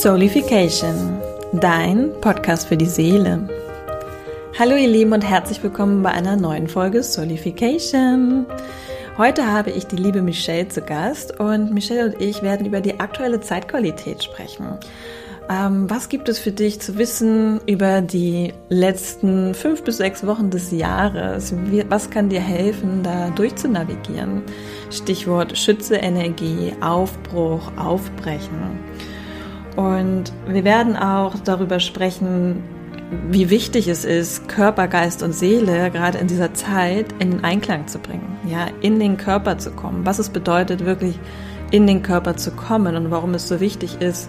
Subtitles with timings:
[0.00, 1.18] Soulification,
[1.52, 3.48] dein Podcast für die Seele.
[4.58, 8.44] Hallo ihr Lieben und herzlich willkommen bei einer neuen Folge Soulification.
[9.16, 12.98] Heute habe ich die liebe Michelle zu Gast und Michelle und ich werden über die
[12.98, 14.78] aktuelle Zeitqualität sprechen.
[15.48, 20.50] Ähm, was gibt es für dich zu wissen über die letzten fünf bis sechs Wochen
[20.50, 21.54] des Jahres?
[21.66, 24.42] Wie, was kann dir helfen, da durchzunavigieren?
[24.90, 28.78] Stichwort Schütze Energie, Aufbruch, Aufbrechen.
[29.76, 32.62] Und wir werden auch darüber sprechen,
[33.30, 37.86] wie wichtig es ist, Körper, Geist und Seele gerade in dieser Zeit in den Einklang
[37.86, 41.18] zu bringen, ja, in den Körper zu kommen, was es bedeutet, wirklich
[41.70, 44.28] in den Körper zu kommen und warum es so wichtig ist,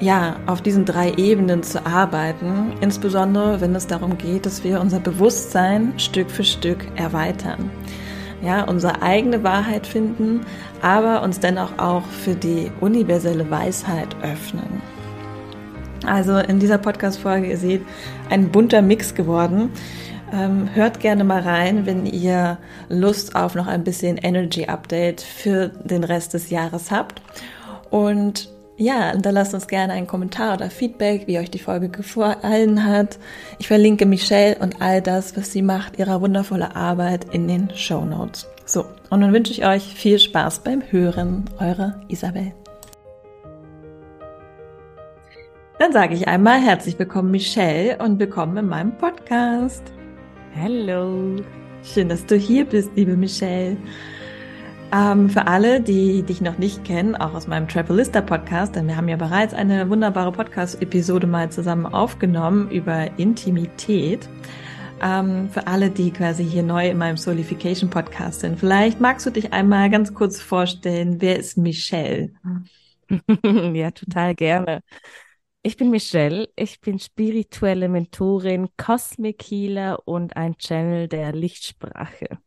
[0.00, 5.00] ja, auf diesen drei Ebenen zu arbeiten, insbesondere wenn es darum geht, dass wir unser
[5.00, 7.70] Bewusstsein Stück für Stück erweitern
[8.42, 10.40] ja, unsere eigene Wahrheit finden,
[10.82, 14.80] aber uns dennoch auch für die universelle Weisheit öffnen.
[16.06, 17.82] Also in dieser Podcast-Folge, ihr seht,
[18.30, 19.70] ein bunter Mix geworden.
[20.32, 25.68] Ähm, hört gerne mal rein, wenn ihr Lust auf noch ein bisschen Energy Update für
[25.68, 27.22] den Rest des Jahres habt.
[27.90, 33.18] Und ja, hinterlasst uns gerne einen Kommentar oder Feedback, wie euch die Folge gefallen hat.
[33.58, 38.04] Ich verlinke Michelle und all das, was sie macht, ihrer wundervolle Arbeit in den Show
[38.04, 38.48] Notes.
[38.64, 41.50] So, und nun wünsche ich euch viel Spaß beim Hören.
[41.58, 42.52] Eure Isabel.
[45.80, 49.82] Dann sage ich einmal herzlich willkommen, Michelle, und willkommen in meinem Podcast.
[50.60, 51.36] Hallo.
[51.82, 53.76] Schön, dass du hier bist, liebe Michelle.
[54.90, 58.96] Ähm, für alle, die dich noch nicht kennen, auch aus meinem Travelista Podcast, denn wir
[58.96, 64.26] haben ja bereits eine wunderbare Podcast-Episode mal zusammen aufgenommen über Intimität.
[65.02, 69.30] Ähm, für alle, die quasi hier neu in meinem Solification Podcast sind, vielleicht magst du
[69.30, 72.30] dich einmal ganz kurz vorstellen, wer ist Michelle?
[73.74, 74.80] ja, total gerne.
[75.62, 82.38] Ich bin Michelle, ich bin spirituelle Mentorin, Cosmic Healer und ein Channel der Lichtsprache.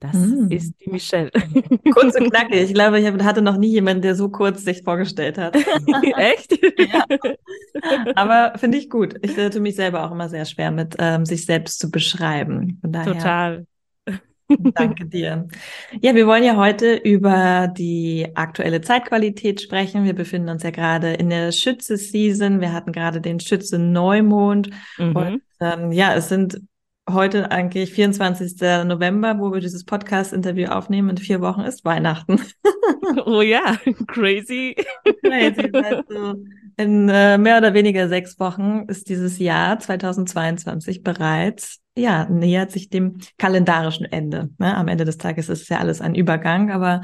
[0.00, 0.48] Das mm.
[0.50, 1.30] ist die Michelle.
[1.92, 2.60] Kurz und knackig.
[2.62, 5.56] Ich glaube, ich hatte noch nie jemanden, der so kurz sich vorgestellt hat.
[6.16, 6.58] Echt?
[6.78, 7.04] ja.
[8.14, 9.14] Aber finde ich gut.
[9.22, 12.78] Ich tue mich selber auch immer sehr schwer mit, ähm, sich selbst zu beschreiben.
[12.82, 13.66] Daher, Total.
[14.48, 15.48] Danke dir.
[16.00, 20.04] Ja, wir wollen ja heute über die aktuelle Zeitqualität sprechen.
[20.04, 22.60] Wir befinden uns ja gerade in der Schütze-Season.
[22.60, 24.70] Wir hatten gerade den Schütze-Neumond.
[24.98, 25.16] Mhm.
[25.16, 26.60] Und ähm, ja, es sind
[27.08, 28.84] heute eigentlich 24.
[28.84, 31.10] November, wo wir dieses Podcast-Interview aufnehmen.
[31.10, 32.40] In vier Wochen ist Weihnachten.
[33.26, 34.74] oh ja, crazy.
[35.22, 35.70] crazy.
[35.72, 36.42] Also
[36.76, 42.90] in äh, mehr oder weniger sechs Wochen ist dieses Jahr 2022 bereits, ja, nähert sich
[42.90, 44.50] dem kalendarischen Ende.
[44.58, 44.76] Ne?
[44.76, 47.02] Am Ende des Tages ist es ja alles ein Übergang, aber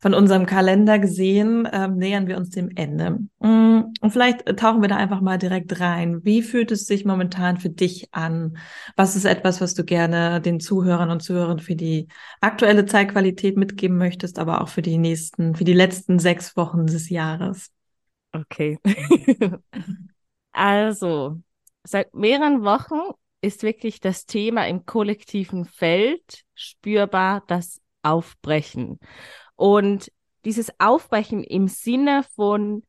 [0.00, 3.18] von unserem Kalender gesehen, ähm, nähern wir uns dem Ende.
[3.38, 6.24] Mm, und vielleicht tauchen wir da einfach mal direkt rein.
[6.24, 8.56] Wie fühlt es sich momentan für dich an?
[8.96, 12.08] Was ist etwas, was du gerne den Zuhörern und Zuhörern für die
[12.40, 17.10] aktuelle Zeitqualität mitgeben möchtest, aber auch für die nächsten, für die letzten sechs Wochen des
[17.10, 17.70] Jahres?
[18.32, 18.78] Okay.
[20.52, 21.40] also,
[21.84, 23.12] seit mehreren Wochen
[23.42, 28.98] ist wirklich das Thema im kollektiven Feld spürbar, das Aufbrechen.
[29.60, 30.10] Und
[30.46, 32.82] dieses Aufbrechen im Sinne von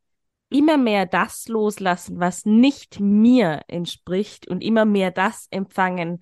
[0.48, 6.20] immer mehr das loslassen, was nicht mir entspricht und immer mehr das empfangen,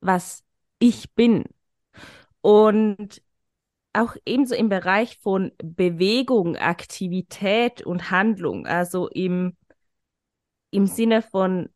[0.00, 0.42] was
[0.80, 1.44] ich bin.
[2.40, 3.22] Und
[3.92, 9.56] auch ebenso im Bereich von Bewegung, Aktivität und Handlung, also im,
[10.72, 11.68] im Sinne von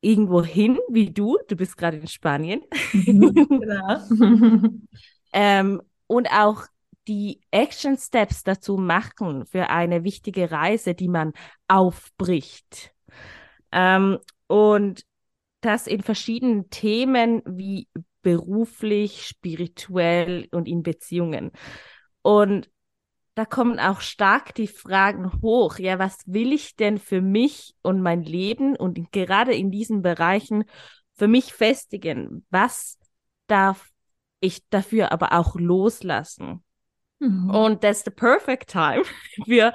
[0.00, 2.62] irgendwo hin, wie du, du bist gerade in Spanien.
[2.92, 4.00] genau.
[5.32, 6.66] ähm, und auch
[7.08, 11.32] die Action Steps dazu machen für eine wichtige Reise, die man
[11.68, 12.94] aufbricht.
[13.72, 15.04] Ähm, und
[15.60, 17.88] das in verschiedenen Themen wie
[18.22, 21.50] beruflich, spirituell und in Beziehungen.
[22.22, 22.70] Und
[23.34, 25.78] da kommen auch stark die Fragen hoch.
[25.78, 30.64] Ja, was will ich denn für mich und mein Leben und gerade in diesen Bereichen
[31.14, 32.46] für mich festigen?
[32.50, 32.98] Was
[33.46, 33.90] darf
[34.40, 36.62] ich dafür aber auch loslassen?
[37.22, 37.50] Mhm.
[37.50, 39.04] Und that's the perfect time
[39.46, 39.72] für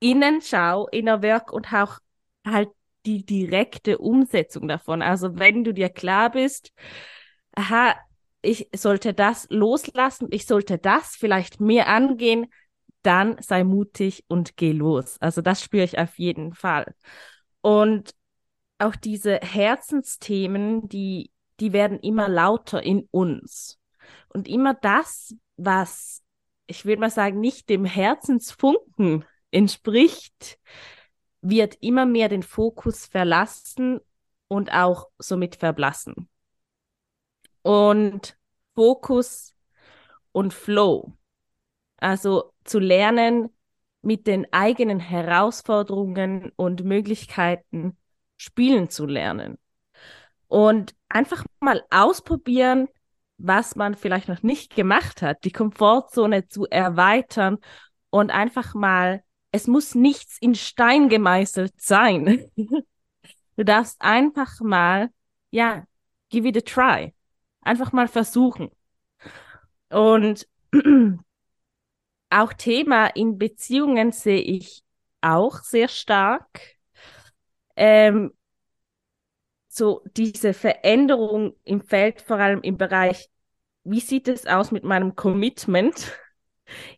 [0.00, 1.98] Innenschau, Inner Work und auch
[2.46, 2.68] halt
[3.06, 5.00] die direkte Umsetzung davon.
[5.00, 6.72] Also wenn du dir klar bist,
[7.54, 7.94] aha,
[8.42, 12.52] ich sollte das loslassen, ich sollte das vielleicht mehr angehen,
[13.02, 15.16] dann sei mutig und geh los.
[15.20, 16.94] Also das spüre ich auf jeden Fall.
[17.62, 18.14] Und
[18.78, 21.30] auch diese Herzensthemen, die,
[21.60, 23.78] die werden immer lauter in uns.
[24.28, 26.23] Und immer das, was
[26.66, 30.58] ich würde mal sagen, nicht dem Herzensfunken entspricht,
[31.40, 34.00] wird immer mehr den Fokus verlassen
[34.48, 36.28] und auch somit verblassen.
[37.62, 38.36] Und
[38.74, 39.54] Fokus
[40.32, 41.12] und Flow.
[41.98, 43.50] Also zu lernen,
[44.02, 47.96] mit den eigenen Herausforderungen und Möglichkeiten
[48.36, 49.58] spielen zu lernen.
[50.46, 52.88] Und einfach mal ausprobieren,
[53.46, 57.58] was man vielleicht noch nicht gemacht hat, die Komfortzone zu erweitern
[58.10, 62.50] und einfach mal, es muss nichts in Stein gemeißelt sein.
[63.56, 65.10] du darfst einfach mal,
[65.50, 65.84] ja,
[66.30, 67.14] give it a try.
[67.60, 68.70] Einfach mal versuchen.
[69.90, 70.48] Und
[72.30, 74.82] auch Thema in Beziehungen sehe ich
[75.20, 76.76] auch sehr stark.
[77.76, 78.32] Ähm,
[79.68, 83.28] so diese Veränderung im Feld, vor allem im Bereich,
[83.84, 86.12] wie sieht es aus mit meinem Commitment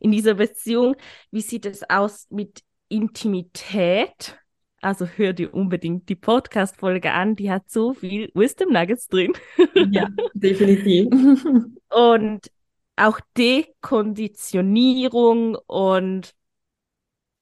[0.01, 0.97] in dieser Beziehung?
[1.31, 4.39] Wie sieht es aus mit Intimität?
[4.81, 9.33] Also hör dir unbedingt die Podcast-Folge an, die hat so viel Wisdom Nuggets drin.
[9.91, 11.09] Ja, definitiv.
[11.89, 12.53] Und
[12.97, 16.35] auch Dekonditionierung und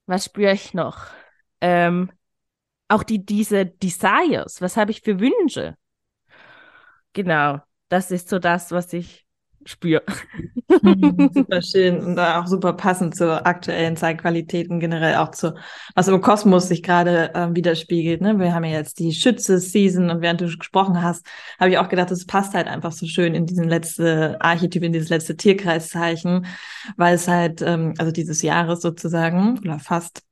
[0.06, 1.06] was spüre ich noch?
[1.61, 2.11] Ähm,
[2.88, 5.76] auch die, diese Desires, was habe ich für Wünsche?
[7.12, 9.24] Genau, das ist so das, was ich
[9.66, 10.02] spüre.
[10.82, 15.55] Mhm, super schön und auch super passend zur aktuellen Zeitqualität und generell auch zu,
[15.94, 18.20] was im Kosmos sich gerade äh, widerspiegelt.
[18.20, 18.38] Ne?
[18.38, 21.26] Wir haben ja jetzt die Schütze-Season und während du gesprochen hast,
[21.58, 24.93] habe ich auch gedacht, es passt halt einfach so schön in diesen letzte Archetyp, in
[24.93, 26.46] dieses letzte Tierkreiszeichen,
[26.96, 30.22] weil es halt, ähm, also dieses Jahres sozusagen oder fast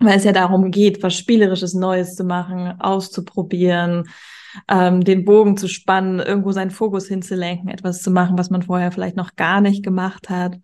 [0.00, 4.08] weil es ja darum geht, was Spielerisches Neues zu machen, auszuprobieren,
[4.68, 8.92] ähm, den Bogen zu spannen, irgendwo seinen Fokus hinzulenken, etwas zu machen, was man vorher
[8.92, 10.58] vielleicht noch gar nicht gemacht hat.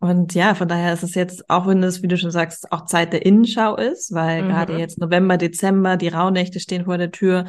[0.00, 2.84] Und ja, von daher ist es jetzt, auch wenn es, wie du schon sagst, auch
[2.84, 4.48] Zeit der Innenschau ist, weil mhm.
[4.48, 7.46] gerade jetzt November, Dezember, die Rauhnächte stehen vor der Tür,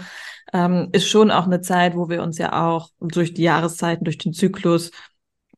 [0.52, 4.18] ähm, ist schon auch eine Zeit, wo wir uns ja auch durch die Jahreszeiten, durch
[4.18, 4.90] den Zyklus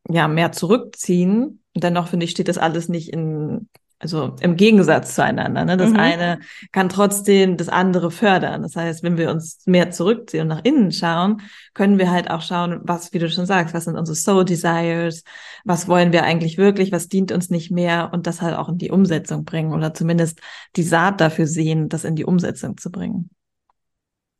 [0.09, 1.63] ja mehr zurückziehen.
[1.75, 3.69] Dennoch finde ich, steht das alles nicht in
[4.01, 5.63] also im Gegensatz zueinander.
[5.63, 5.77] Ne?
[5.77, 5.98] Das mhm.
[5.98, 6.39] eine
[6.71, 8.63] kann trotzdem das andere fördern.
[8.63, 11.42] Das heißt, wenn wir uns mehr zurückziehen und nach innen schauen,
[11.75, 15.24] können wir halt auch schauen, was, wie du schon sagst, was sind unsere Soul Desires,
[15.65, 18.80] was wollen wir eigentlich wirklich, was dient uns nicht mehr und das halt auch in
[18.80, 20.42] die Umsetzung bringen oder zumindest
[20.75, 23.30] die Saat dafür sehen, das in die Umsetzung zu bringen.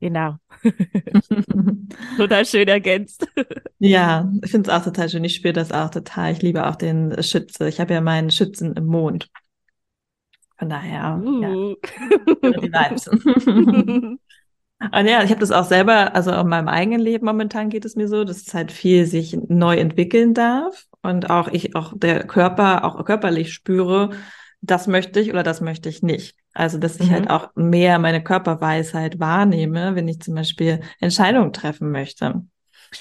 [0.02, 0.34] Genau.
[2.16, 3.24] total schön ergänzt.
[3.78, 5.22] Ja, ich finde es auch total schön.
[5.22, 6.32] Ich spüre das auch total.
[6.32, 7.68] Ich liebe auch den Schütze.
[7.68, 9.28] Ich habe ja meinen Schützen im Mond.
[10.62, 11.42] Von daher, uh.
[11.42, 11.50] ja,
[12.60, 13.08] die Vibes.
[14.78, 17.96] Und ja, ich habe das auch selber, also in meinem eigenen Leben momentan geht es
[17.96, 22.24] mir so, dass es halt viel sich neu entwickeln darf und auch ich auch der
[22.28, 24.10] Körper, auch körperlich spüre,
[24.60, 26.36] das möchte ich oder das möchte ich nicht.
[26.54, 27.28] Also, dass ich halt mhm.
[27.30, 32.44] halt auch mehr meine Körperweisheit wahrnehme, wenn ich zum Beispiel Entscheidungen treffen möchte.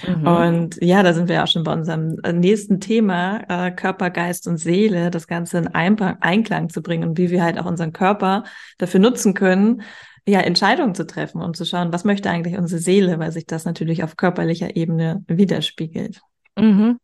[0.08, 0.28] Mhm.
[0.28, 4.10] Und ja, da sind wir ja auch schon bei unserem äh, nächsten Thema, äh, Körper,
[4.10, 7.94] Geist und Seele, das Ganze in Einklang zu bringen und wie wir halt auch unseren
[7.94, 8.44] Körper
[8.78, 9.84] dafür nutzen können,
[10.28, 13.66] ja, Entscheidungen zu treffen und zu schauen, was möchte eigentlich unsere Seele, weil sich das
[13.66, 16.22] natürlich auf körperlicher Ebene widerspiegelt.
[16.58, 17.00] Mhm.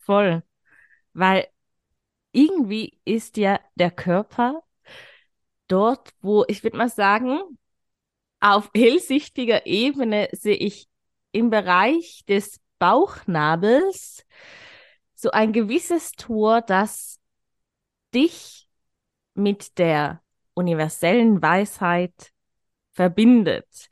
[0.00, 0.42] Voll.
[1.12, 1.46] Weil
[2.32, 4.62] irgendwie ist ja der Körper
[5.68, 7.40] dort, wo ich würde mal sagen,
[8.40, 10.88] auf hellsichtiger Ebene sehe ich
[11.34, 14.24] im Bereich des Bauchnabels
[15.14, 17.18] so ein gewisses Tor, das
[18.14, 18.68] dich
[19.34, 20.22] mit der
[20.54, 22.32] universellen Weisheit
[22.92, 23.88] verbindet.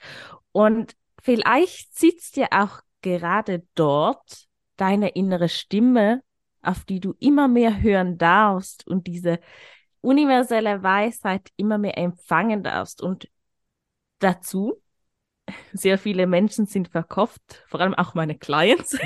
[0.52, 4.46] Und vielleicht sitzt ja auch gerade dort
[4.76, 6.22] deine innere Stimme,
[6.60, 9.40] auf die du immer mehr hören darfst und diese
[10.00, 13.02] universelle Weisheit immer mehr empfangen darfst.
[13.02, 13.28] Und
[14.18, 14.81] dazu
[15.72, 18.96] sehr viele Menschen sind verkauft, vor allem auch meine Clients.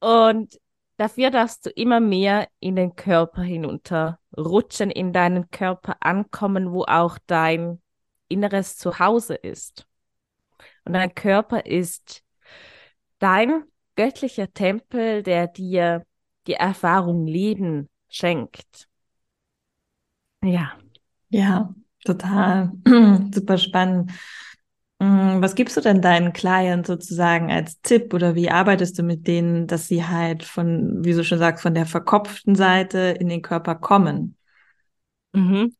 [0.00, 0.60] und
[0.96, 6.84] dafür darfst du immer mehr in den Körper hinunter rutschen, in deinen Körper ankommen, wo
[6.84, 7.80] auch dein
[8.28, 9.86] inneres Zuhause ist.
[10.84, 12.22] Und dein Körper ist
[13.18, 13.64] dein
[13.96, 16.04] göttlicher Tempel, der dir
[16.46, 18.88] die Erfahrung Leben schenkt.
[20.42, 20.78] Ja.
[21.28, 21.74] Ja,
[22.06, 22.72] Total.
[23.34, 24.12] Super spannend.
[24.98, 29.26] Mm, was gibst du denn deinen Clients sozusagen als Tipp oder wie arbeitest du mit
[29.26, 33.42] denen, dass sie halt von, wie du schon sagst, von der verkopften Seite in den
[33.42, 34.36] Körper kommen?
[35.34, 35.70] Mhm.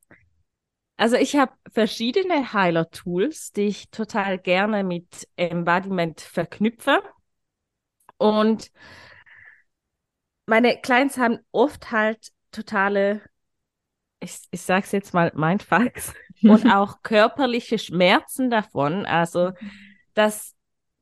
[0.98, 7.02] Also ich habe verschiedene Heiler-Tools, die ich total gerne mit Embodiment verknüpfe.
[8.18, 8.70] Und
[10.46, 13.22] meine Clients haben oft halt totale,
[14.20, 19.06] ich, ich sag's jetzt mal, Mindfucks und auch körperliche Schmerzen davon.
[19.06, 19.52] Also
[20.14, 20.54] das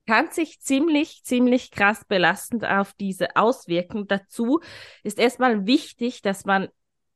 [0.06, 4.06] kann sich ziemlich, ziemlich krass belastend auf diese auswirken.
[4.06, 4.61] Dazu
[5.02, 6.68] ist erstmal wichtig, dass man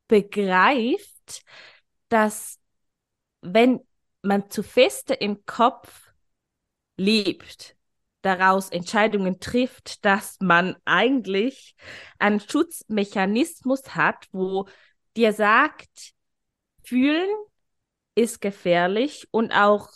[0.07, 1.43] begreift,
[2.09, 2.59] dass
[3.43, 3.81] wenn
[4.23, 6.12] man zu feste im Kopf
[6.97, 7.76] lebt,
[8.23, 11.76] daraus Entscheidungen trifft, dass man eigentlich
[12.19, 14.67] einen Schutzmechanismus hat, wo
[15.19, 16.15] dir sagt,
[16.85, 17.29] fühlen
[18.15, 19.91] ist gefährlich und auch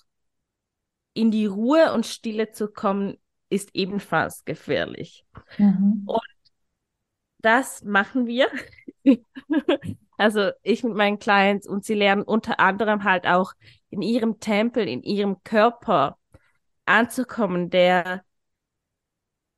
[1.14, 3.16] in die Ruhe und Stille zu kommen,
[3.48, 5.24] ist ebenfalls gefährlich.
[5.58, 6.02] Mhm.
[6.06, 6.20] Und
[7.38, 8.48] das machen wir.
[10.16, 13.52] also ich mit meinen Clients und sie lernen unter anderem halt auch
[13.90, 16.18] in ihrem Tempel, in ihrem Körper
[16.84, 18.24] anzukommen, der,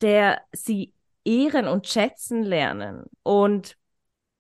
[0.03, 0.93] der sie
[1.25, 3.79] ehren und schätzen lernen und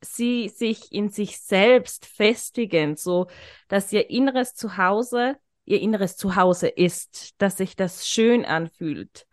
[0.04, 3.26] sie sich in sich selbst festigen, so
[3.68, 9.26] dass ihr inneres Zuhause ihr inneres Zuhause ist, dass sich das schön anfühlt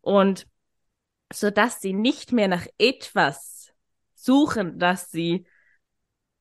[0.00, 0.46] und
[1.32, 3.72] so dass sie nicht mehr nach etwas
[4.14, 5.46] suchen, das sie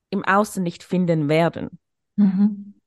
[0.10, 1.80] im Außen nicht finden werden.
[2.16, 2.79] Mhm.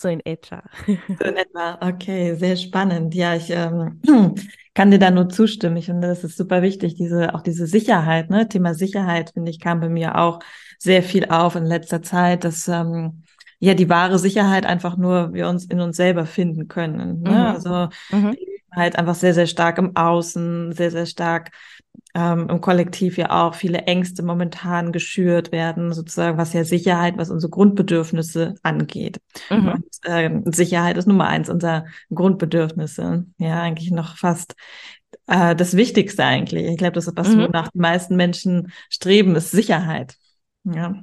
[0.00, 0.62] So in etwa.
[0.86, 3.14] So in etwa, okay, sehr spannend.
[3.14, 4.00] Ja, ich ähm,
[4.74, 5.76] kann dir da nur zustimmen.
[5.76, 8.48] Ich finde, das ist super wichtig, diese, auch diese Sicherheit, ne?
[8.48, 10.38] Thema Sicherheit, finde ich, kam bei mir auch
[10.78, 13.24] sehr viel auf in letzter Zeit, dass ähm,
[13.58, 17.20] ja die wahre Sicherheit einfach nur wir uns in uns selber finden können.
[17.20, 17.30] Ne?
[17.30, 17.36] Mhm.
[17.36, 18.36] Also mhm.
[18.80, 21.52] Halt einfach sehr, sehr stark im Außen, sehr, sehr stark
[22.14, 27.30] ähm, im Kollektiv ja auch viele Ängste momentan geschürt werden, sozusagen, was ja Sicherheit, was
[27.30, 29.20] unsere Grundbedürfnisse angeht.
[29.48, 29.68] Mhm.
[29.68, 33.26] Und, äh, Sicherheit ist Nummer eins unserer Grundbedürfnisse.
[33.38, 34.54] Ja, eigentlich noch fast
[35.26, 36.66] äh, das Wichtigste eigentlich.
[36.66, 37.42] Ich glaube, das ist was, mhm.
[37.42, 40.16] wonach die meisten Menschen streben, ist Sicherheit.
[40.64, 41.02] Ja.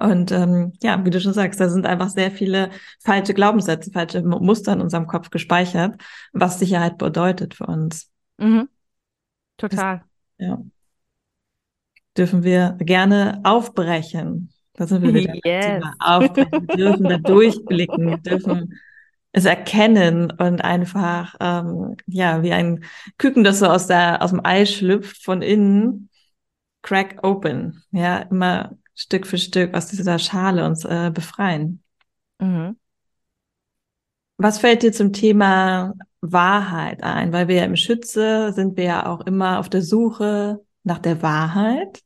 [0.00, 4.22] Und ähm, ja, wie du schon sagst, da sind einfach sehr viele falsche Glaubenssätze, falsche
[4.22, 6.00] Muster in unserem Kopf gespeichert,
[6.32, 8.08] was Sicherheit bedeutet für uns.
[8.36, 8.68] Mhm.
[9.56, 10.04] Total.
[10.38, 10.62] Das, ja.
[12.16, 14.52] Dürfen wir gerne aufbrechen.
[14.74, 15.34] Da sind wir wieder.
[15.44, 15.84] Yes.
[15.98, 16.68] Aufbrechen.
[16.68, 18.78] Wir dürfen da durchblicken, dürfen
[19.32, 22.84] es erkennen und einfach, ähm, ja, wie ein
[23.18, 26.08] Küken, das so aus der, aus dem Ei schlüpft, von innen,
[26.82, 27.82] crack open.
[27.90, 31.84] Ja, immer Stück für Stück aus dieser Schale uns äh, befreien.
[32.40, 32.76] Mhm.
[34.36, 37.32] Was fällt dir zum Thema Wahrheit ein?
[37.32, 41.22] Weil wir ja im Schütze sind wir ja auch immer auf der Suche nach der
[41.22, 42.02] Wahrheit.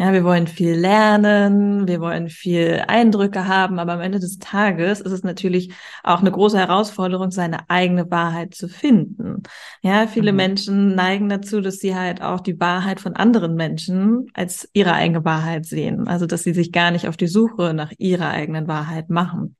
[0.00, 5.00] Ja, wir wollen viel lernen, wir wollen viel Eindrücke haben, aber am Ende des Tages
[5.00, 5.74] ist es natürlich
[6.04, 9.42] auch eine große Herausforderung, seine eigene Wahrheit zu finden.
[9.82, 10.36] Ja, viele mhm.
[10.36, 15.24] Menschen neigen dazu, dass sie halt auch die Wahrheit von anderen Menschen als ihre eigene
[15.24, 16.06] Wahrheit sehen.
[16.06, 19.56] Also, dass sie sich gar nicht auf die Suche nach ihrer eigenen Wahrheit machen.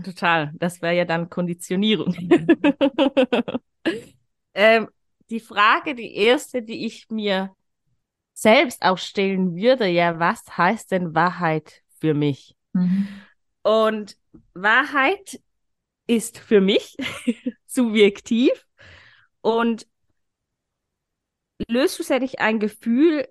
[0.00, 0.52] Total.
[0.54, 2.14] Das wäre ja dann Konditionierung.
[4.54, 4.86] ähm,
[5.28, 7.55] die Frage, die erste, die ich mir
[8.36, 12.54] selbst auch stellen würde, ja, was heißt denn Wahrheit für mich?
[12.74, 13.08] Mhm.
[13.62, 14.18] Und
[14.52, 15.40] Wahrheit
[16.06, 16.96] ist für mich
[17.66, 18.52] subjektiv
[19.40, 19.86] und
[21.66, 23.26] löst schlussendlich ein Gefühl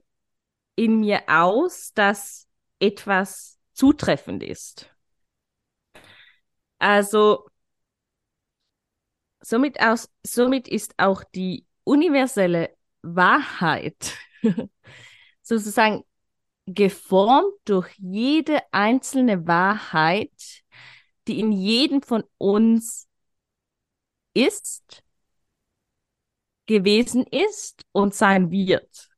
[0.75, 2.47] in mir aus, dass
[2.79, 4.89] etwas zutreffend ist.
[6.79, 7.47] Also
[9.39, 14.17] somit, aus, somit ist auch die universelle Wahrheit
[15.41, 16.03] sozusagen
[16.65, 20.63] geformt durch jede einzelne Wahrheit,
[21.27, 23.07] die in jedem von uns
[24.33, 25.03] ist,
[26.65, 29.09] gewesen ist und sein wird.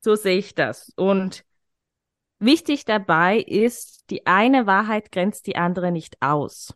[0.00, 0.92] So sehe ich das.
[0.96, 1.44] Und
[2.38, 6.74] wichtig dabei ist, die eine Wahrheit grenzt die andere nicht aus.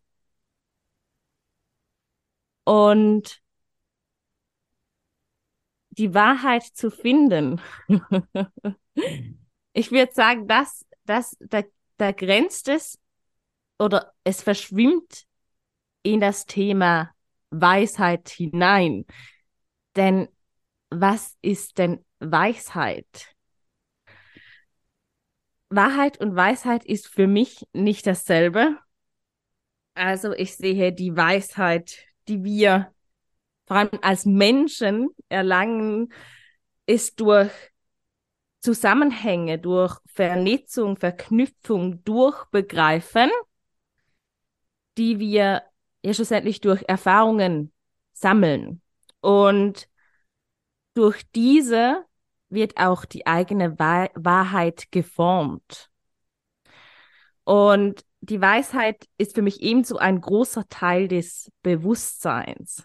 [2.64, 3.42] Und
[5.92, 7.60] die Wahrheit zu finden.
[9.72, 11.62] ich würde sagen, dass das, da,
[11.98, 12.98] da grenzt es
[13.78, 15.24] oder es verschwimmt
[16.02, 17.12] in das Thema
[17.50, 19.04] Weisheit hinein.
[19.96, 20.28] Denn
[20.90, 23.34] was ist denn Weisheit?
[25.68, 28.78] Wahrheit und Weisheit ist für mich nicht dasselbe.
[29.94, 32.94] Also ich sehe die Weisheit, die wir
[33.72, 36.12] vor allem als Menschen erlangen,
[36.84, 37.50] ist durch
[38.60, 43.30] Zusammenhänge, durch Vernetzung, Verknüpfung, durch Begreifen,
[44.98, 45.62] die wir
[46.02, 47.72] ja schlussendlich durch Erfahrungen
[48.12, 48.82] sammeln.
[49.22, 49.88] Und
[50.92, 52.04] durch diese
[52.50, 55.90] wird auch die eigene Wahrheit geformt.
[57.44, 62.84] Und die Weisheit ist für mich ebenso ein großer Teil des Bewusstseins.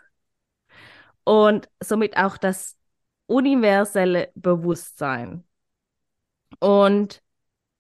[1.27, 2.77] Und somit auch das
[3.25, 5.43] universelle Bewusstsein.
[6.61, 7.21] Und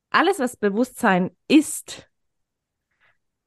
[0.09, 2.09] alles, was Bewusstsein ist,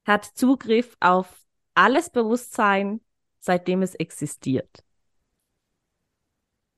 [0.07, 3.03] hat Zugriff auf alles Bewusstsein,
[3.41, 4.83] seitdem es existiert.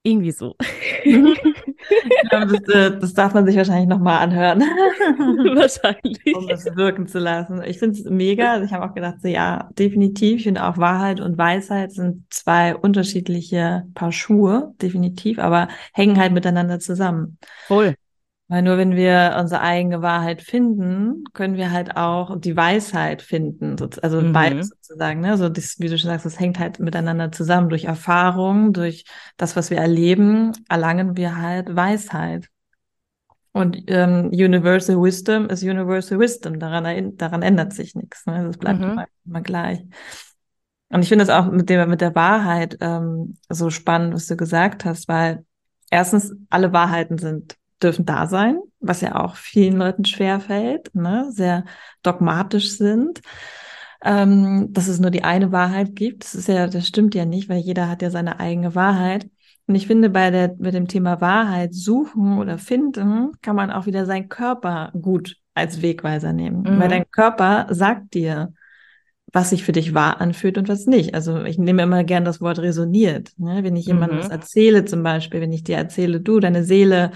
[0.03, 0.57] Irgendwie so.
[2.31, 4.61] glaube, das, äh, das, darf man sich wahrscheinlich nochmal anhören.
[5.57, 6.19] wahrscheinlich.
[6.35, 7.63] Um es wirken zu lassen.
[7.65, 8.53] Ich finde es mega.
[8.53, 10.39] Also ich habe auch gedacht, so, ja, definitiv.
[10.39, 16.33] Ich finde auch Wahrheit und Weisheit sind zwei unterschiedliche Paar Schuhe, definitiv, aber hängen halt
[16.33, 17.39] miteinander zusammen.
[17.67, 17.95] Voll.
[18.53, 23.77] Weil nur wenn wir unsere eigene Wahrheit finden, können wir halt auch die Weisheit finden.
[24.03, 24.35] Also mhm.
[24.35, 25.23] beides sozusagen.
[25.23, 25.39] Ne?
[25.39, 27.71] So das, wie du schon sagst, das hängt halt miteinander zusammen.
[27.71, 29.07] Durch Erfahrung, durch
[29.39, 32.51] das, was wir erleben, erlangen wir halt Weisheit.
[33.53, 36.59] Und ähm, Universal Wisdom ist Universal Wisdom.
[36.59, 38.27] Daran, daran ändert sich nichts.
[38.27, 38.45] Ne?
[38.49, 38.91] Das bleibt mhm.
[38.91, 39.83] immer, immer gleich.
[40.91, 44.37] Und ich finde es auch mit der, mit der Wahrheit ähm, so spannend, was du
[44.37, 45.43] gesagt hast, weil
[45.91, 51.27] erstens alle Wahrheiten sind dürfen da sein, was ja auch vielen Leuten schwer fällt, ne?
[51.31, 51.65] sehr
[52.03, 53.21] dogmatisch sind.
[54.05, 56.25] Ähm, dass es nur die eine Wahrheit gibt.
[56.25, 59.29] Das ist ja, das stimmt ja nicht, weil jeder hat ja seine eigene Wahrheit.
[59.69, 63.87] Und ich finde, bei der, mit dem Thema Wahrheit suchen oder finden, kann man auch
[63.87, 66.63] wieder seinen Körper gut als Wegweiser nehmen.
[66.63, 66.81] Mhm.
[66.81, 68.53] Weil dein Körper sagt dir,
[69.33, 71.15] was sich für dich wahr anfühlt und was nicht.
[71.15, 73.31] Also ich nehme immer gern das Wort resoniert.
[73.39, 73.61] Ne?
[73.63, 74.23] Wenn ich jemandem mhm.
[74.25, 77.13] was erzähle, zum Beispiel, wenn ich dir erzähle, du, deine Seele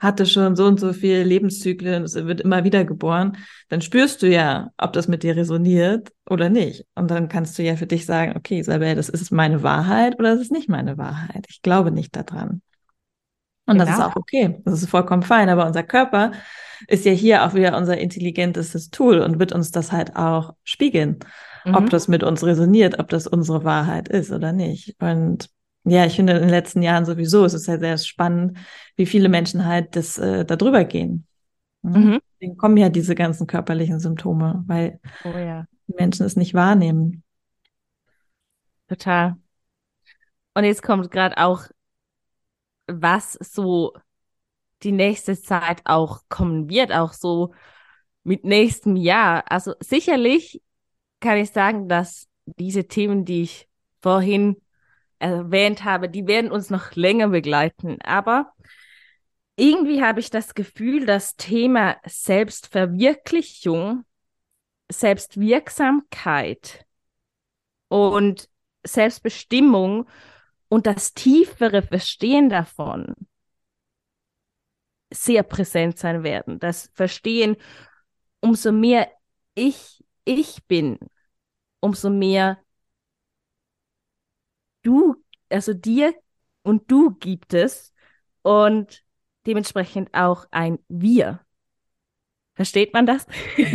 [0.00, 3.36] hatte schon so und so viele Lebenszyklen und es wird immer wieder geboren,
[3.68, 6.84] dann spürst du ja, ob das mit dir resoniert oder nicht.
[6.94, 10.32] Und dann kannst du ja für dich sagen, okay, Isabel, das ist meine Wahrheit oder
[10.32, 11.46] das ist nicht meine Wahrheit.
[11.48, 12.62] Ich glaube nicht daran.
[13.66, 13.84] Und genau.
[13.84, 14.08] das ist genau.
[14.08, 14.60] auch okay.
[14.64, 15.48] Das ist vollkommen fein.
[15.48, 16.32] Aber unser Körper
[16.88, 21.18] ist ja hier auch wieder unser intelligentestes Tool und wird uns das halt auch spiegeln
[21.64, 21.74] mhm.
[21.74, 24.96] ob das mit uns resoniert, ob das unsere Wahrheit ist oder nicht.
[25.00, 25.50] Und
[25.90, 28.58] ja, ich finde in den letzten Jahren sowieso, es ist ja sehr spannend,
[28.96, 31.26] wie viele Menschen halt das äh, darüber gehen.
[31.82, 31.92] Mhm.
[31.92, 32.20] mhm.
[32.34, 35.66] Deswegen kommen ja diese ganzen körperlichen Symptome, weil oh, ja.
[35.88, 37.22] die Menschen es nicht wahrnehmen.
[38.88, 39.36] Total.
[40.54, 41.64] Und jetzt kommt gerade auch,
[42.86, 43.92] was so
[44.82, 47.52] die nächste Zeit auch kommen wird, auch so
[48.24, 49.44] mit nächstem Jahr.
[49.50, 50.62] Also sicherlich
[51.20, 53.68] kann ich sagen, dass diese Themen, die ich
[54.00, 54.56] vorhin
[55.20, 57.98] erwähnt habe, die werden uns noch länger begleiten.
[58.02, 58.52] Aber
[59.56, 64.04] irgendwie habe ich das Gefühl, das Thema Selbstverwirklichung,
[64.90, 66.84] Selbstwirksamkeit
[67.88, 68.48] und
[68.84, 70.08] Selbstbestimmung
[70.68, 73.14] und das tiefere Verstehen davon
[75.12, 76.58] sehr präsent sein werden.
[76.58, 77.56] Das Verstehen,
[78.40, 79.10] umso mehr
[79.54, 80.98] ich ich bin,
[81.80, 82.58] umso mehr
[84.82, 85.16] du,
[85.48, 86.14] also dir
[86.62, 87.92] und du gibt es
[88.42, 89.02] und
[89.46, 91.40] dementsprechend auch ein Wir.
[92.54, 93.26] Versteht man das?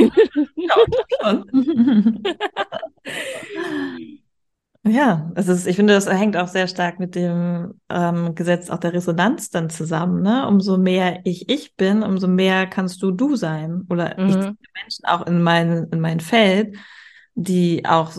[4.87, 8.77] Ja, es ist, ich finde, das hängt auch sehr stark mit dem ähm, Gesetz auch
[8.77, 10.21] der Resonanz dann zusammen.
[10.21, 10.47] Ne?
[10.47, 13.87] Umso mehr ich ich bin, umso mehr kannst du du sein.
[13.89, 14.27] Oder mhm.
[14.27, 16.77] ich ziehe Menschen auch in mein, in mein Feld,
[17.33, 18.13] die auch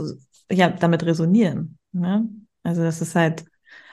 [0.51, 1.79] ja, damit resonieren.
[1.93, 2.29] Ne?
[2.67, 3.45] Also das ist halt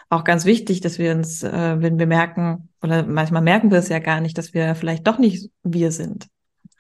[0.09, 3.89] auch ganz wichtig, dass wir uns, äh, wenn wir merken, oder manchmal merken wir es
[3.89, 6.27] ja gar nicht, dass wir vielleicht doch nicht wir sind.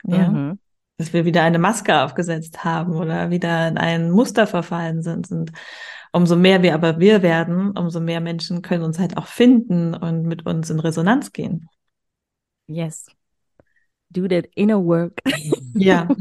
[0.03, 0.29] Ja.
[0.29, 0.59] Mhm
[0.97, 5.31] dass wir wieder eine Maske aufgesetzt haben oder wieder in ein Muster verfallen sind.
[5.31, 5.51] Und
[6.11, 10.23] umso mehr wir aber wir werden, umso mehr Menschen können uns halt auch finden und
[10.23, 11.67] mit uns in Resonanz gehen.
[12.67, 13.07] Yes.
[14.13, 15.19] Do that inner work.
[15.73, 16.07] Ja,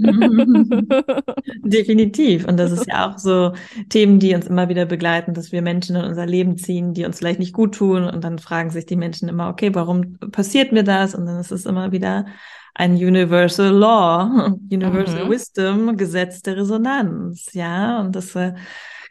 [1.62, 2.46] definitiv.
[2.46, 3.52] Und das ist ja auch so
[3.90, 7.18] Themen, die uns immer wieder begleiten, dass wir Menschen in unser Leben ziehen, die uns
[7.18, 8.04] vielleicht nicht gut tun.
[8.04, 11.14] Und dann fragen sich die Menschen immer, okay, warum passiert mir das?
[11.14, 12.26] Und dann ist es immer wieder
[12.74, 15.30] ein Universal Law, Universal mhm.
[15.30, 18.00] Wisdom, Gesetz der Resonanz, ja.
[18.00, 18.54] Und das äh,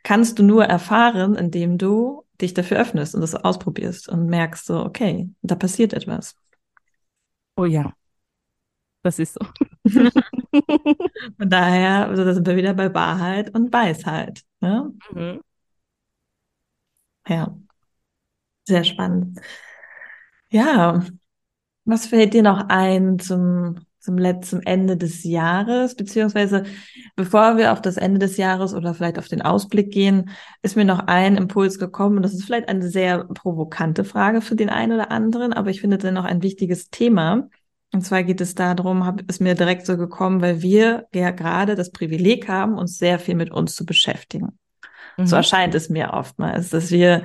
[0.03, 4.83] kannst du nur erfahren, indem du dich dafür öffnest und das ausprobierst und merkst so,
[4.83, 6.35] okay, da passiert etwas.
[7.55, 7.93] Oh ja,
[9.03, 9.45] das ist so.
[11.37, 14.41] Von daher, also da sind wir wieder bei Wahrheit und Weisheit.
[14.59, 14.93] Ne?
[15.13, 15.41] Mhm.
[17.27, 17.55] Ja,
[18.67, 19.39] sehr spannend.
[20.49, 21.05] Ja,
[21.85, 26.63] was fällt dir noch ein zum zum letzten Ende des Jahres, beziehungsweise
[27.15, 30.31] bevor wir auf das Ende des Jahres oder vielleicht auf den Ausblick gehen,
[30.63, 32.17] ist mir noch ein Impuls gekommen.
[32.17, 35.81] Und das ist vielleicht eine sehr provokante Frage für den einen oder anderen, aber ich
[35.81, 37.47] finde dennoch ein wichtiges Thema.
[37.93, 41.75] Und zwar geht es darum, hab, ist mir direkt so gekommen, weil wir ja gerade
[41.75, 44.57] das Privileg haben, uns sehr viel mit uns zu beschäftigen.
[45.17, 45.25] Mhm.
[45.25, 47.23] So erscheint es mir oftmals, dass wir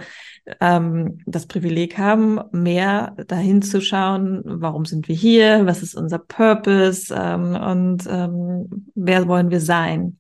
[0.61, 6.18] ähm, das Privileg haben, mehr dahin zu schauen, warum sind wir hier, was ist unser
[6.18, 10.18] Purpose ähm, und ähm, wer wollen wir sein.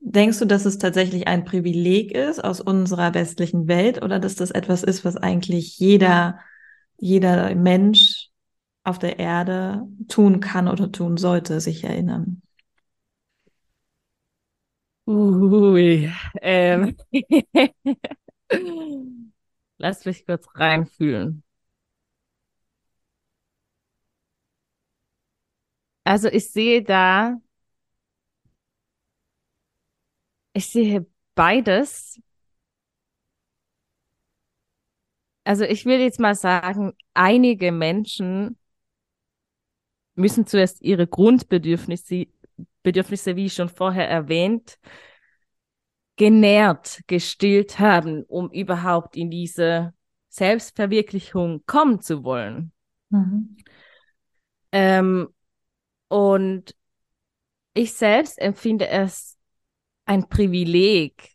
[0.00, 4.50] Denkst du, dass es tatsächlich ein Privileg ist aus unserer westlichen Welt oder dass das
[4.50, 6.38] etwas ist, was eigentlich jeder,
[6.98, 8.23] jeder Mensch
[8.84, 12.42] auf der Erde tun kann oder tun sollte, sich erinnern?
[15.06, 16.10] Ui,
[16.42, 16.96] ähm.
[19.78, 21.44] Lass mich kurz reinfühlen.
[26.04, 27.38] Also ich sehe da,
[30.52, 32.20] ich sehe beides.
[35.44, 38.56] Also ich will jetzt mal sagen, einige Menschen
[40.14, 42.26] müssen zuerst ihre Grundbedürfnisse,
[42.82, 44.78] Bedürfnisse, wie schon vorher erwähnt,
[46.16, 49.94] genährt, gestillt haben, um überhaupt in diese
[50.28, 52.72] Selbstverwirklichung kommen zu wollen.
[53.10, 53.56] Mhm.
[54.72, 55.28] Ähm,
[56.08, 56.74] und
[57.74, 59.36] ich selbst empfinde es
[60.04, 61.30] ein Privileg,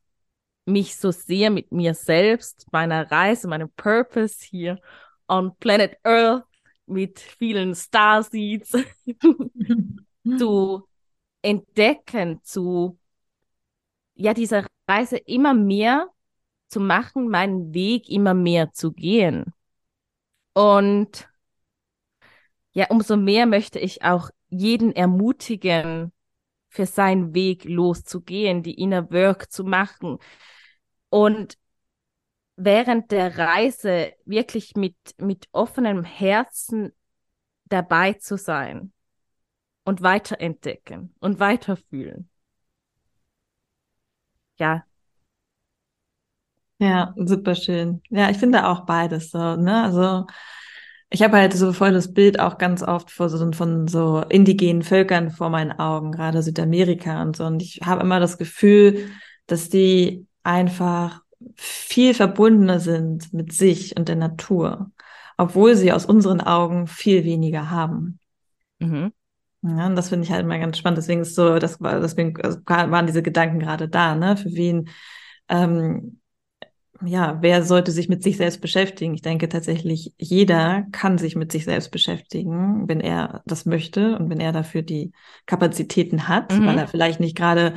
[0.65, 4.79] mich so sehr mit mir selbst, meiner Reise, meinem Purpose hier
[5.27, 6.48] on Planet Earth
[6.89, 8.71] mit vielen Starseeds
[10.37, 10.87] zu
[11.41, 12.99] entdecken, zu
[14.15, 16.09] ja, diese Reise immer mehr
[16.67, 19.53] zu machen, meinen Weg immer mehr zu gehen.
[20.53, 21.29] Und
[22.73, 26.11] ja, umso mehr möchte ich auch jeden ermutigen,
[26.69, 30.19] für seinen Weg loszugehen, die Inner Work zu machen
[31.09, 31.57] und
[32.59, 36.93] während der Reise wirklich mit, mit offenem Herzen
[37.65, 38.93] dabei zu sein
[39.85, 42.29] und weiterentdecken und weiterfühlen
[44.59, 44.85] ja.
[46.79, 48.01] Ja, super schön.
[48.09, 49.83] Ja, ich finde auch beides so, ne?
[49.83, 50.25] Also
[51.09, 54.83] ich habe halt so voll das Bild auch ganz oft vor so, von so indigenen
[54.83, 57.45] Völkern vor meinen Augen, gerade Südamerika und so.
[57.45, 59.09] Und ich habe immer das Gefühl,
[59.47, 61.21] dass die einfach
[61.55, 64.91] viel verbundener sind mit sich und der Natur,
[65.37, 68.19] obwohl sie aus unseren Augen viel weniger haben.
[68.79, 69.13] Mhm.
[69.61, 70.97] Ja, und das finde ich halt immer ganz spannend.
[70.97, 74.37] Deswegen ist so, das war, deswegen also waren diese Gedanken gerade da, ne?
[74.37, 74.89] Für wen,
[75.49, 76.19] ähm,
[77.03, 79.13] ja, wer sollte sich mit sich selbst beschäftigen?
[79.13, 84.29] Ich denke tatsächlich, jeder kann sich mit sich selbst beschäftigen, wenn er das möchte und
[84.29, 85.11] wenn er dafür die
[85.45, 86.65] Kapazitäten hat, mhm.
[86.65, 87.73] weil er vielleicht nicht gerade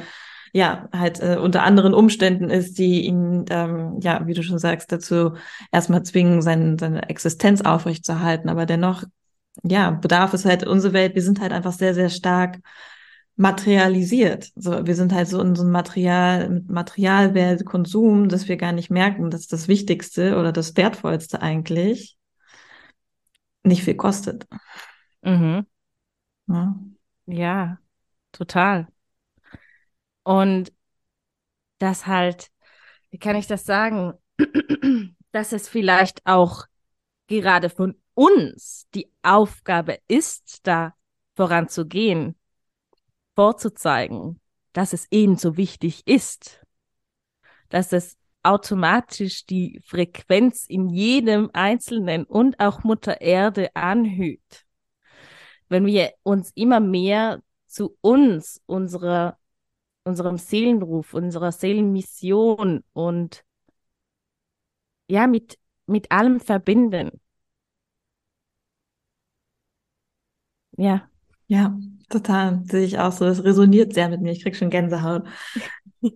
[0.53, 4.93] ja, halt äh, unter anderen Umständen ist, die ihn, ähm, ja, wie du schon sagst,
[4.93, 5.35] dazu
[5.71, 8.49] erstmal zwingen, sein, seine Existenz aufrechtzuerhalten.
[8.51, 9.05] Aber dennoch
[9.63, 12.61] ja, Bedarf ist halt unsere Welt, wir sind halt einfach sehr, sehr stark
[13.37, 14.51] materialisiert.
[14.57, 18.73] So, wir sind halt so in so einem Material, mit Materialwelt, Konsum, dass wir gar
[18.73, 22.19] nicht merken, dass das Wichtigste oder das Wertvollste eigentlich
[23.63, 24.47] nicht viel kostet.
[25.23, 25.67] Mhm.
[26.49, 26.77] Ja.
[27.27, 27.79] ja,
[28.33, 28.89] total.
[30.23, 30.73] Und
[31.79, 32.49] das halt,
[33.11, 34.15] wie kann ich das sagen,
[35.33, 36.67] dass es vielleicht auch
[37.27, 40.95] gerade von uns die Aufgabe ist, da
[41.35, 42.37] voranzugehen,
[43.35, 44.41] vorzuzeigen,
[44.73, 46.65] dass es ebenso wichtig ist,
[47.69, 54.65] dass es automatisch die Frequenz in jedem Einzelnen und auch Mutter Erde anhöht.
[55.69, 59.39] Wenn wir uns immer mehr zu uns, unserer,
[60.05, 63.45] unserem Seelenruf, unserer Seelenmission und
[65.09, 67.11] ja, mit, mit allem verbinden,
[70.77, 71.09] Ja.
[71.49, 72.63] Ja, total.
[72.65, 73.25] Sehe ich auch so.
[73.27, 74.33] Das resoniert sehr mit mir.
[74.33, 75.25] Ich krieg schon Gänsehaut.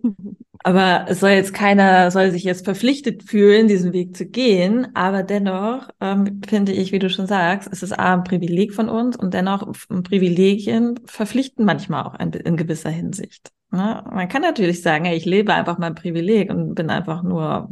[0.63, 4.95] aber es soll jetzt keiner, soll sich jetzt verpflichtet fühlen, diesen Weg zu gehen.
[4.95, 8.89] Aber dennoch ähm, finde ich, wie du schon sagst, es ist A, ein Privileg von
[8.89, 9.71] uns und dennoch
[10.03, 13.51] Privilegien verpflichten manchmal auch in, in gewisser Hinsicht.
[13.71, 14.03] Ne?
[14.11, 17.69] Man kann natürlich sagen, hey, ich lebe einfach mein Privileg und bin einfach nur,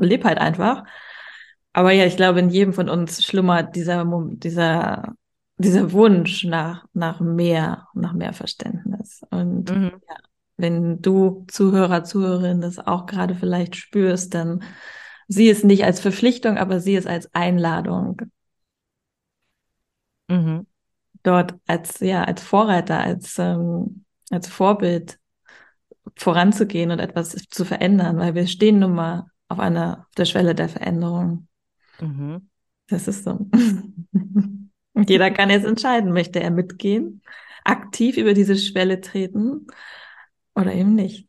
[0.00, 0.84] lebe halt einfach.
[1.72, 5.14] Aber ja, ich glaube, in jedem von uns schlummert dieser, dieser
[5.58, 9.22] dieser Wunsch nach, nach mehr, nach mehr Verständnis.
[9.30, 9.92] Und mhm.
[10.08, 10.16] ja,
[10.56, 14.62] wenn du Zuhörer, Zuhörerin das auch gerade vielleicht spürst, dann
[15.28, 18.22] sieh es nicht als Verpflichtung, aber sieh es als Einladung.
[20.28, 20.66] Mhm.
[21.22, 25.18] dort als, ja, als Vorreiter, als, ähm, als Vorbild
[26.16, 30.54] voranzugehen und etwas zu verändern, weil wir stehen nun mal auf einer, auf der Schwelle
[30.54, 31.48] der Veränderung.
[32.00, 32.48] Mhm.
[32.88, 33.48] Das ist so.
[34.92, 37.20] Und jeder kann jetzt entscheiden, möchte er mitgehen,
[37.64, 39.66] aktiv über diese Schwelle treten
[40.54, 41.28] oder eben nicht.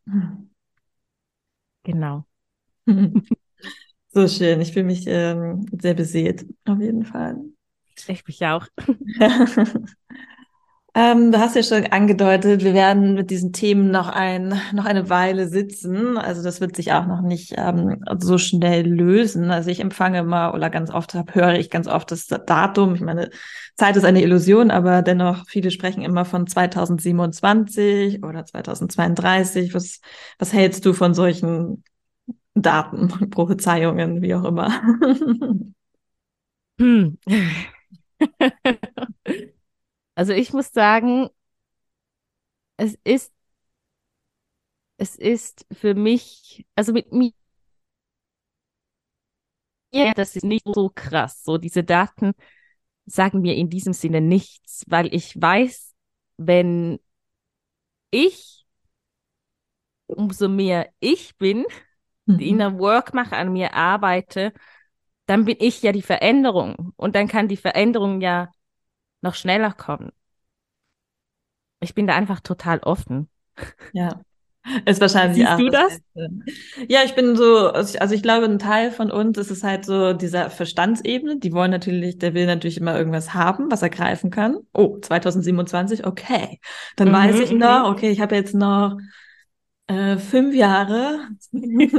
[1.83, 2.25] Genau.
[4.09, 4.61] So schön.
[4.61, 7.37] Ich fühle mich ähm, sehr beseelt, auf jeden Fall.
[8.07, 8.65] Ich mich auch.
[10.97, 15.11] Ähm, du hast ja schon angedeutet, wir werden mit diesen Themen noch ein, noch eine
[15.11, 16.17] Weile sitzen.
[16.17, 19.51] Also das wird sich auch noch nicht ähm, so schnell lösen.
[19.51, 22.95] Also ich empfange immer oder ganz oft hab, höre ich ganz oft das Datum.
[22.95, 23.29] Ich meine,
[23.75, 29.75] Zeit ist eine Illusion, aber dennoch viele sprechen immer von 2027 oder 2032.
[29.75, 30.01] Was,
[30.39, 31.83] was hältst du von solchen
[32.55, 34.81] Daten, Prophezeiungen, wie auch immer?
[36.79, 37.17] Hm.
[40.17, 41.29] Also ich muss sagen,
[42.77, 43.31] es ist,
[44.97, 47.33] es ist für mich, also mit mir,
[50.15, 51.43] das ist nicht so krass.
[51.43, 52.33] So diese Daten
[53.05, 55.93] sagen mir in diesem Sinne nichts, weil ich weiß,
[56.37, 56.99] wenn
[58.09, 58.65] ich,
[60.07, 61.63] umso mehr ich bin,
[62.25, 62.39] mhm.
[62.39, 64.51] die Inner Work mache, an mir arbeite,
[65.27, 66.93] dann bin ich ja die Veränderung.
[66.95, 68.49] Und dann kann die Veränderung ja
[69.27, 70.11] noch schneller kommen.
[71.79, 73.29] Ich bin da einfach total offen.
[73.93, 74.19] Ja.
[74.85, 75.99] Ist wahrscheinlich Siehst auch du das?
[76.89, 80.11] Ja, ich bin so, also ich glaube, ein Teil von uns ist es halt so
[80.13, 81.39] dieser Verstandsebene.
[81.39, 84.57] Die wollen natürlich, der will natürlich immer irgendwas haben, was er greifen kann.
[84.73, 86.59] Oh, 2027, okay.
[86.97, 87.93] Dann mhm, weiß ich noch, mhm.
[87.93, 88.97] okay, ich habe jetzt noch
[89.87, 91.97] äh, fünf Jahre, wo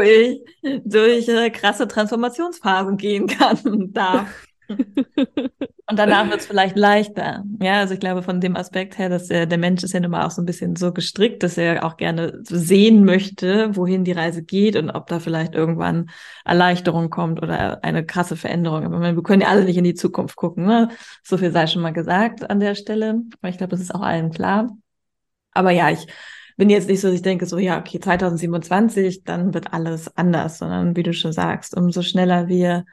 [0.00, 0.40] ich
[0.84, 3.58] durch äh, krasse Transformationsphasen gehen kann
[3.92, 4.46] darf.
[5.92, 7.44] Und danach wird es vielleicht leichter.
[7.60, 10.12] Ja, also ich glaube von dem Aspekt her, dass der, der Mensch ist ja nun
[10.12, 14.12] mal auch so ein bisschen so gestrickt, dass er auch gerne sehen möchte, wohin die
[14.12, 16.08] Reise geht und ob da vielleicht irgendwann
[16.44, 18.84] Erleichterung kommt oder eine krasse Veränderung.
[18.84, 20.64] Aber wir können ja alle nicht in die Zukunft gucken.
[20.64, 20.88] Ne?
[21.22, 23.20] So viel sei schon mal gesagt an der Stelle.
[23.40, 24.70] Aber ich glaube, das ist auch allen klar.
[25.50, 26.06] Aber ja, ich
[26.56, 30.58] bin jetzt nicht so, dass ich denke so, ja, okay, 2027, dann wird alles anders,
[30.58, 32.84] sondern wie du schon sagst, umso schneller wir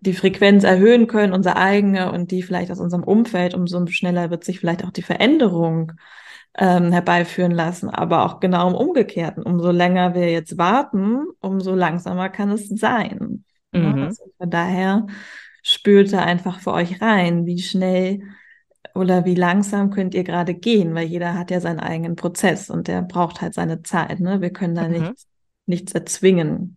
[0.00, 4.44] die Frequenz erhöhen können, unsere eigene und die vielleicht aus unserem Umfeld, umso schneller wird
[4.44, 5.92] sich vielleicht auch die Veränderung
[6.56, 9.42] ähm, herbeiführen lassen, aber auch genau im Umgekehrten.
[9.42, 13.44] Umso länger wir jetzt warten, umso langsamer kann es sein.
[13.72, 14.04] Mhm.
[14.04, 15.06] Also von daher
[15.62, 18.22] spürt da einfach für euch rein, wie schnell
[18.94, 22.88] oder wie langsam könnt ihr gerade gehen, weil jeder hat ja seinen eigenen Prozess und
[22.88, 24.20] der braucht halt seine Zeit.
[24.20, 24.40] Ne?
[24.40, 24.92] Wir können da mhm.
[24.92, 25.28] nichts,
[25.66, 26.76] nichts erzwingen.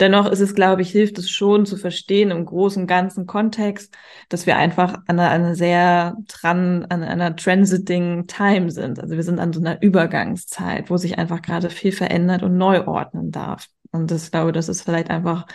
[0.00, 3.94] Dennoch ist es, glaube ich, hilft es schon zu verstehen im großen ganzen Kontext,
[4.28, 8.98] dass wir einfach an einer, sehr dran, an einer transiting time sind.
[8.98, 12.86] Also wir sind an so einer Übergangszeit, wo sich einfach gerade viel verändert und neu
[12.86, 13.68] ordnen darf.
[13.92, 15.46] Und das, glaube, das ist vielleicht einfach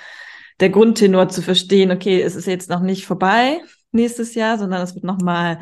[0.62, 4.96] der Grundtenor zu verstehen, okay, es ist jetzt noch nicht vorbei nächstes Jahr, sondern es
[4.96, 5.60] wird noch mal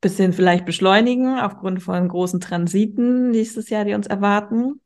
[0.00, 4.80] bisschen vielleicht beschleunigen aufgrund von großen Transiten nächstes Jahr, die uns erwarten.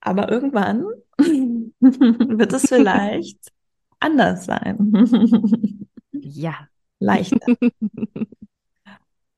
[0.00, 0.84] Aber irgendwann
[1.80, 3.52] wird es vielleicht
[4.00, 4.92] anders sein.
[6.12, 6.68] ja.
[6.98, 7.46] Leichter.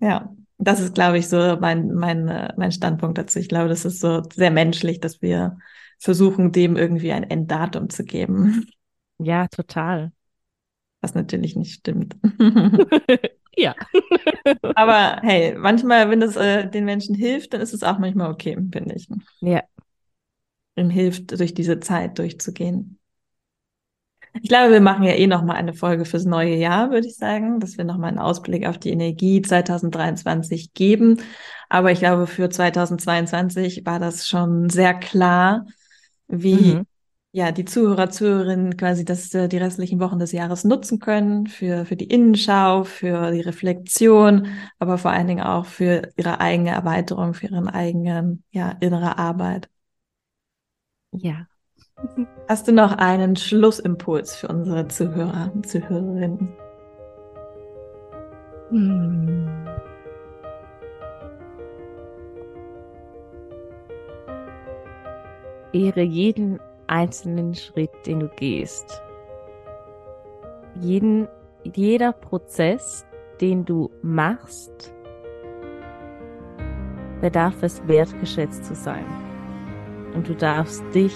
[0.00, 3.38] ja, das ist, glaube ich, so mein, mein, äh, mein Standpunkt dazu.
[3.38, 5.58] Ich glaube, das ist so sehr menschlich, dass wir
[5.98, 8.66] versuchen, dem irgendwie ein Enddatum zu geben.
[9.18, 10.12] Ja, total.
[11.00, 12.16] Was natürlich nicht stimmt.
[13.56, 13.74] ja.
[14.74, 18.56] Aber hey, manchmal, wenn es äh, den Menschen hilft, dann ist es auch manchmal okay,
[18.72, 19.08] finde ich.
[19.40, 19.62] Ja,
[20.78, 22.98] ihm hilft, durch diese Zeit durchzugehen.
[24.42, 27.16] Ich glaube, wir machen ja eh noch mal eine Folge fürs neue Jahr, würde ich
[27.16, 31.20] sagen, dass wir noch mal einen Ausblick auf die Energie 2023 geben.
[31.68, 35.66] Aber ich glaube, für 2022 war das schon sehr klar,
[36.28, 36.86] wie mhm.
[37.32, 41.84] ja die Zuhörer, Zuhörerinnen quasi das äh, die restlichen Wochen des Jahres nutzen können für
[41.84, 47.34] für die Innenschau, für die Reflexion, aber vor allen Dingen auch für ihre eigene Erweiterung,
[47.34, 49.68] für ihren eigenen ja innere Arbeit.
[51.12, 51.46] Ja.
[52.48, 56.56] Hast du noch einen Schlussimpuls für unsere Zuhörer und Zuhörerinnen?
[58.70, 59.48] Hm.
[65.72, 69.02] Ehre jeden einzelnen Schritt, den du gehst.
[70.74, 71.28] Jeden,
[71.64, 73.04] jeder Prozess,
[73.40, 74.94] den du machst,
[77.20, 79.27] bedarf es wertgeschätzt zu sein.
[80.14, 81.14] Und du darfst dich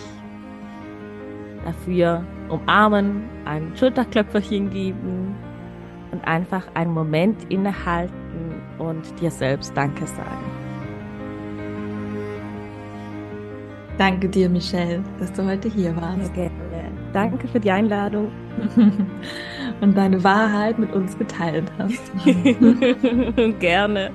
[1.65, 5.35] dafür umarmen, ein Schulterklöpferchen geben
[6.11, 10.63] und einfach einen Moment innehalten und dir selbst Danke sagen.
[13.99, 16.35] Danke dir, Michelle, dass du heute hier warst.
[16.35, 16.93] Sehr gerne.
[17.13, 18.31] Danke für die Einladung.
[19.81, 22.13] und deine Wahrheit mit uns geteilt hast.
[23.61, 24.11] gerne.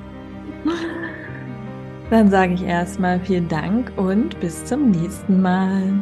[2.10, 6.02] Dann sage ich erstmal vielen Dank und bis zum nächsten Mal.